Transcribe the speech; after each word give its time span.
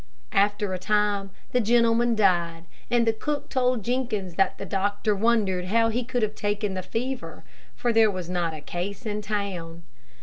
After 0.33 0.73
a 0.73 0.79
time 0.79 1.29
the 1.51 1.59
gentleman 1.61 2.15
died, 2.15 2.65
and 2.89 3.05
the 3.05 3.13
cook 3.13 3.49
told 3.49 3.83
Jenkins 3.83 4.33
that 4.33 4.57
the 4.57 4.65
doctor 4.65 5.15
wondered 5.15 5.65
how 5.65 5.89
he 5.89 6.03
could 6.03 6.23
have 6.23 6.33
taken 6.33 6.73
the 6.73 6.81
fever, 6.81 7.43
for 7.75 7.93
there 7.93 8.09
was 8.09 8.27
not 8.27 8.51
a 8.55 8.61
case 8.61 9.05
in 9.05 9.21
town. 9.21 9.83